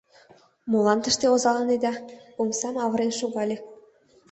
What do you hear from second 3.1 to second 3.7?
шогале.